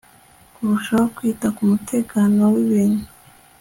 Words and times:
kurushaho 0.53 1.05
kwita 1.15 1.47
ku 1.55 1.61
mutekano 1.71 2.41
w 2.53 2.55
ibintu 2.65 3.05